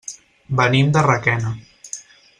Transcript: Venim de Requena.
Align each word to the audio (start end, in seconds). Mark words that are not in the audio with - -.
Venim 0.59 0.89
de 0.97 1.05
Requena. 1.09 1.55